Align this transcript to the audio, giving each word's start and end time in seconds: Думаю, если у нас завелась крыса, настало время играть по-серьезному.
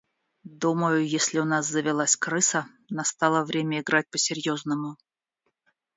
Думаю, 0.61 1.07
если 1.07 1.37
у 1.37 1.45
нас 1.45 1.67
завелась 1.67 2.15
крыса, 2.15 2.65
настало 2.89 3.43
время 3.45 3.81
играть 3.81 4.09
по-серьезному. 4.09 4.97